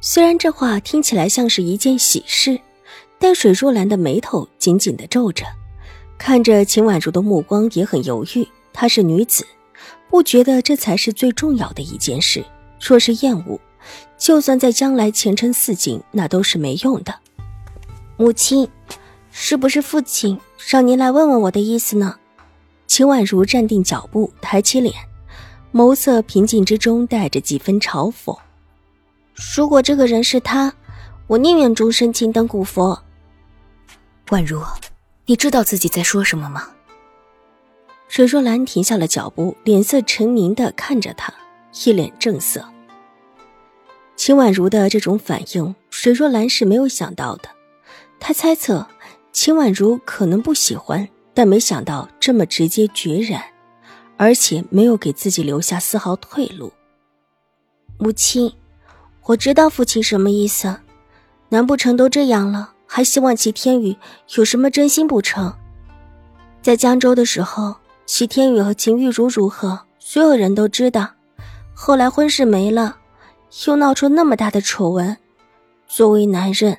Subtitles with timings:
[0.00, 2.60] 虽然这话听起来像是一件喜事，
[3.18, 5.44] 但水若兰的眉头紧紧的皱着，
[6.16, 8.46] 看着秦婉如的目光也很犹豫。
[8.72, 9.44] 她是女子，
[10.08, 12.44] 不觉得这才是最重要的一件事。
[12.80, 13.58] 若是厌恶，
[14.16, 17.12] 就算在将来前程似锦，那都是没用的。
[18.16, 18.68] 母亲，
[19.32, 22.14] 是不是父亲让您来问问我的意思呢？
[22.86, 24.94] 秦婉如站定脚步，抬起脸，
[25.72, 28.38] 眸色平静之中带着几分嘲讽。
[29.38, 30.72] 如果这个人是他，
[31.28, 33.00] 我宁愿终身青灯古佛。
[34.30, 34.60] 宛如，
[35.26, 36.70] 你知道自己在说什么吗？
[38.08, 41.32] 水若兰停下了脚步，脸色沉凝的看着他，
[41.84, 42.68] 一脸正色。
[44.16, 47.48] 秦婉如的这种反应，水若兰是没有想到的。
[48.18, 48.88] 她猜测
[49.32, 53.40] 秦婉如可能不喜欢，但没想到这么直接决然，
[54.16, 56.72] 而且没有给自己留下丝毫退路。
[57.98, 58.52] 母亲。
[59.28, 60.74] 我知道父亲什么意思，
[61.50, 63.94] 难不成都这样了，还希望齐天宇
[64.36, 65.54] 有什么真心不成？
[66.62, 67.76] 在江州的时候，
[68.06, 71.10] 齐天宇和秦玉茹如何，所有人都知道。
[71.74, 72.96] 后来婚事没了，
[73.66, 75.14] 又闹出那么大的丑闻。
[75.86, 76.78] 作为男人，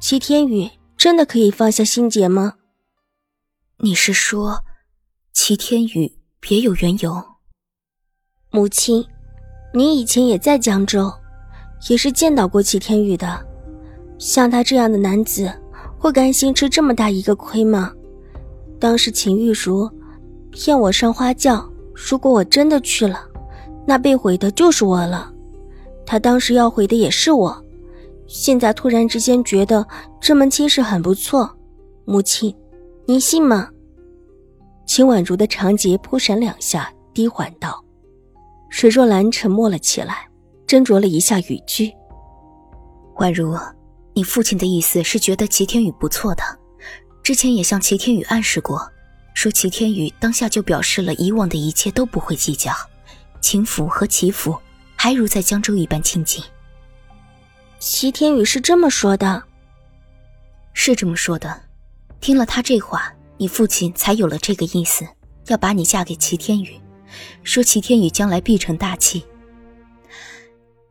[0.00, 2.54] 齐天宇真的可以放下心结吗？
[3.76, 4.64] 你是说，
[5.32, 7.24] 齐天宇别有缘由？
[8.50, 9.06] 母亲，
[9.72, 11.12] 你以前也在江州。
[11.88, 13.38] 也是见到过齐天宇的，
[14.18, 15.52] 像他这样的男子，
[15.98, 17.92] 会甘心吃这么大一个亏吗？
[18.78, 19.88] 当时秦玉茹
[20.50, 23.20] 骗我上花轿，如果我真的去了，
[23.86, 25.32] 那被毁的就是我了。
[26.04, 27.64] 他当时要毁的也是我，
[28.26, 29.86] 现在突然之间觉得
[30.20, 31.50] 这门亲事很不错，
[32.04, 32.54] 母亲，
[33.06, 33.68] 您信吗？
[34.86, 37.84] 秦婉如的长睫扑闪两下，低缓道
[38.70, 40.28] ：“水若兰沉默了起来。”
[40.66, 41.92] 斟酌了一下语句，
[43.16, 43.56] 宛如，
[44.14, 46.42] 你父亲的意思是觉得齐天宇不错的，
[47.22, 48.90] 之前也向齐天宇暗示过，
[49.32, 52.72] 说齐天宇当下就表示了以往的一切都不会计较，
[53.40, 54.58] 秦府和齐府
[54.96, 56.42] 还如在江州一般亲近。
[57.78, 59.44] 齐天宇是这么说的，
[60.72, 61.62] 是这么说的，
[62.20, 65.06] 听了他这话，你父亲才有了这个意思，
[65.46, 66.80] 要把你嫁给齐天宇，
[67.44, 69.24] 说齐天宇将来必成大器。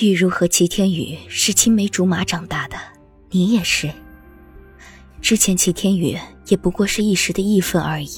[0.00, 2.76] 玉茹和齐天宇是青梅竹马长大的，
[3.30, 3.90] 你也是。
[5.20, 6.16] 之前齐天宇
[6.46, 8.08] 也不过是一时的义愤而已，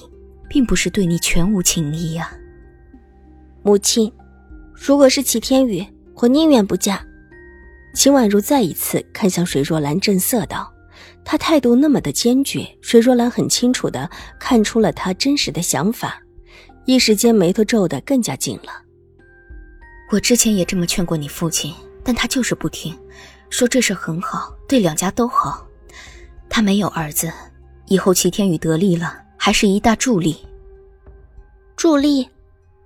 [0.47, 2.31] 并不是对你全无情意呀。
[3.63, 4.13] 母亲，
[4.75, 5.87] 如果是齐天宇，
[6.17, 7.03] 我宁愿不嫁。
[7.95, 10.71] 秦婉如再一次看向水若兰，正色道
[11.25, 16.21] ：“她态度那么的坚决，水若兰很清楚的看出了她真实的想法，
[16.85, 18.83] 一时间眉头皱得更加紧了。”
[20.11, 21.73] 我之前也这么劝过你父亲，
[22.03, 22.97] 但他就是不听，
[23.49, 25.65] 说这事很好，对两家都好。
[26.49, 27.33] 他没有儿子，
[27.87, 30.37] 以后齐天宇得力了，还是一大助力。
[31.77, 32.29] 助力？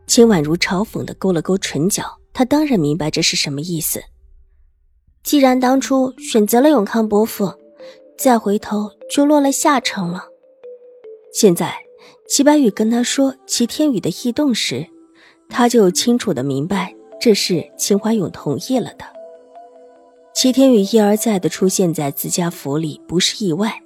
[0.07, 2.05] 秦婉如嘲讽的勾了勾唇角，
[2.35, 4.03] 她当然明白这是什么意思。
[5.23, 7.51] 既然当初选择了永康伯父，
[8.19, 10.27] 再回头就落了下乘了。
[11.33, 11.75] 现在
[12.29, 14.87] 齐白羽跟他说齐天宇的异动时，
[15.49, 16.94] 他就清楚的明白。
[17.25, 19.07] 这是秦怀勇同意了的。
[20.35, 23.81] 齐天宇一而再的出现在自家府里，不是意外，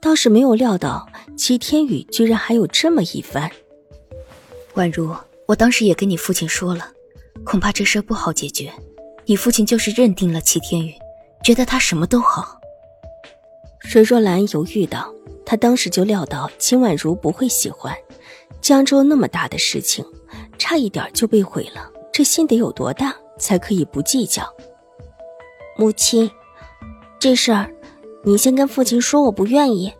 [0.00, 1.06] 倒是没有料到
[1.36, 3.50] 齐天宇居然还有这么一番。
[4.76, 6.90] 宛如，我当时也跟你父亲说了，
[7.44, 8.72] 恐怕这事不好解决。
[9.26, 10.94] 你父亲就是认定了齐天宇，
[11.44, 12.58] 觉得他什么都好。
[13.80, 15.12] 水若兰犹豫道
[15.44, 17.94] ：“她当时就料到秦婉如不会喜欢，
[18.62, 20.02] 江州那么大的事情，
[20.56, 24.42] 差一点就被毁了。”这心得有多大，才可以不计较？
[25.76, 26.28] 母亲，
[27.20, 27.70] 这事儿，
[28.24, 29.92] 你先跟父亲说，我不愿意。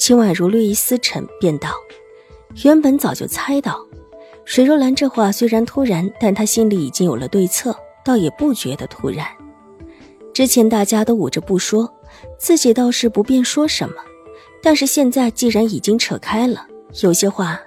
[0.00, 1.70] 秦婉如略一思忖，便道
[2.64, 3.86] ：“原本早就猜到。”
[4.44, 7.72] 水若兰这话虽然突然，但她心里已经有了对策，
[8.04, 9.24] 倒也不觉得突然。
[10.34, 11.88] 之前大家都捂着不说，
[12.36, 13.94] 自己倒是不便说什么。
[14.60, 16.66] 但是现在既然已经扯开了，
[17.04, 17.60] 有些话，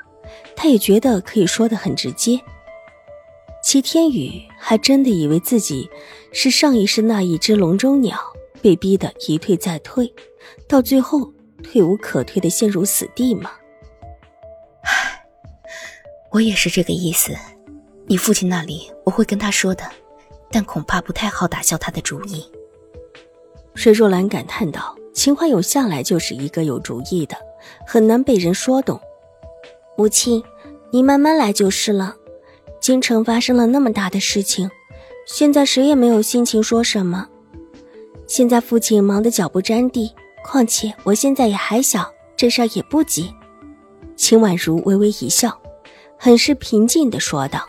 [0.58, 2.38] 她也觉得可以说得很直接。
[3.64, 5.90] 齐天宇还真的以为自己
[6.34, 8.18] 是上一世那一只笼中鸟，
[8.62, 10.12] 被逼得一退再退，
[10.68, 11.32] 到最后
[11.64, 13.52] 退无可退的陷入死地吗？
[14.84, 15.26] 唉，
[16.32, 17.34] 我也是这个意思。
[18.08, 19.84] 你父亲那里我会跟他说的，
[20.50, 22.44] 但恐怕不太好打消他的主意。
[23.76, 27.38] 水若兰感叹道：“秦怀勇向来就是一个有主意的，
[27.86, 29.00] 很难被人说动。
[29.96, 30.44] 母亲，
[30.92, 32.18] 您慢慢来就是了。
[32.82, 34.70] 京城发生了那么大的事情，
[35.28, 37.30] 现在谁也没有心情说什么。
[38.26, 40.12] 现在父亲忙得脚不沾地，
[40.44, 43.32] 况且我现在也还小，这事儿也不急。”
[44.18, 45.62] 秦婉如微微一笑，
[46.18, 47.66] 很是平静地说道：“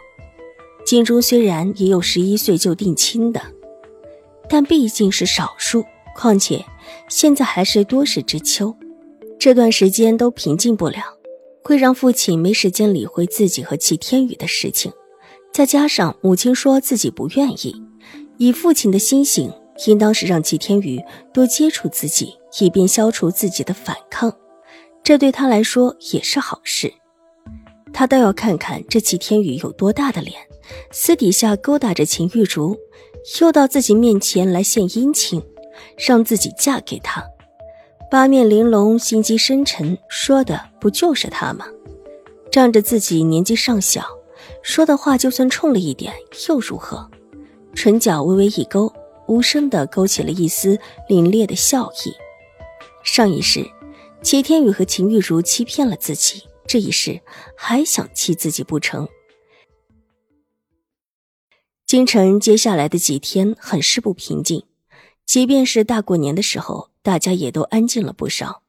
[0.87, 3.43] 京中虽然也有十一岁就定亲的，
[4.49, 5.85] 但毕竟是少数。”
[6.17, 6.65] 况且，
[7.08, 8.75] 现在还是多事之秋，
[9.38, 11.03] 这段时间都平静不了，
[11.62, 14.93] 会让父亲没时间理会自己和齐天宇的事情。
[15.53, 17.75] 再加上母亲说自己不愿意，
[18.39, 19.53] 以父亲的心性，
[19.87, 21.03] 应当是让齐天宇
[21.33, 24.35] 多接触自己，以便消除自己的反抗。
[25.03, 26.93] 这对他来说也是好事。
[27.93, 30.35] 他倒要看看这齐天宇有多大的脸，
[30.91, 32.77] 私底下勾搭着秦玉竹，
[33.41, 35.43] 又到自己面前来献殷勤。
[35.97, 37.25] 让自己嫁给他，
[38.11, 41.67] 八面玲珑，心机深沉，说的不就是他吗？
[42.51, 44.05] 仗着自己年纪尚小，
[44.62, 46.14] 说的话就算冲了一点
[46.49, 47.11] 又如何？
[47.75, 48.93] 唇角微微一勾，
[49.26, 50.76] 无声的勾起了一丝
[51.09, 52.12] 凛冽的笑意。
[53.03, 53.69] 上一世，
[54.23, 57.20] 齐天宇和秦玉茹欺骗了自己，这一世
[57.56, 59.09] 还想欺自己不成？
[61.85, 64.65] 京城接下来的几天很是不平静。
[65.25, 68.62] 即便是大过年的时候，大家也都安静了不少。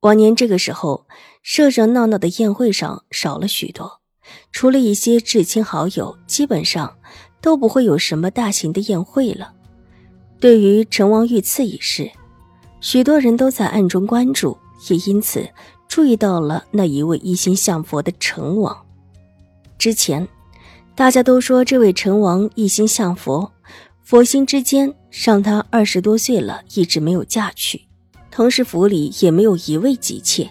[0.00, 1.06] 往年这个时候，
[1.42, 4.00] 热热闹闹的宴会上少了许多，
[4.52, 6.96] 除了一些至亲好友，基本上
[7.40, 9.52] 都不会有什么大型的宴会了。
[10.38, 12.10] 对于成王遇刺一事，
[12.80, 14.56] 许多人都在暗中关注，
[14.90, 15.48] 也因此
[15.88, 18.76] 注意到了那一位一心向佛的成王。
[19.78, 20.26] 之前，
[20.94, 23.52] 大家都说这位成王一心向佛。
[24.02, 27.82] 佛心之间，让他二十多岁了，一直没有嫁娶，
[28.30, 30.48] 同时府里也没有一位姬妾，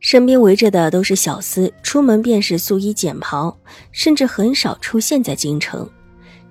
[0.00, 3.56] 身边围着的都是小厮，出门便是素衣简袍，
[3.92, 5.88] 甚至很少出现在京城，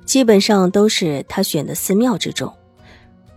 [0.06, 2.54] 基本上都是他选的寺庙之中。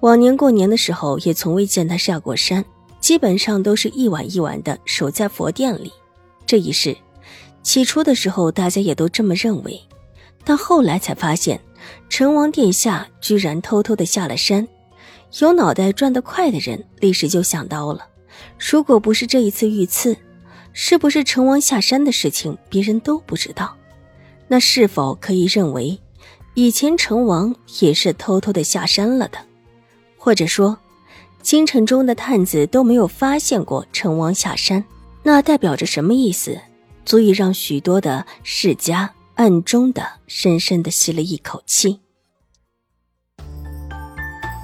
[0.00, 2.64] 往年过年的时候，也从未见他下过山，
[3.00, 5.90] 基本上都是一晚一晚的守在佛殿里。
[6.44, 6.96] 这一世，
[7.62, 9.80] 起初的时候大家也都这么认为，
[10.44, 11.60] 但后来才发现。
[12.08, 14.68] 成王殿下居然偷偷的下了山，
[15.40, 18.06] 有脑袋转得快的人立时就想到了：
[18.58, 20.16] 如果不是这一次遇刺，
[20.72, 23.76] 是不是成王下山的事情别人都不知道？
[24.48, 25.98] 那是否可以认为，
[26.54, 29.38] 以前成王也是偷偷的下山了的？
[30.16, 30.78] 或者说，
[31.42, 34.84] 京城中的探子都没有发现过成王下山？
[35.22, 36.60] 那代表着什么意思？
[37.04, 39.14] 足以让许多的世家。
[39.34, 42.01] 暗中的深深的吸了一口气。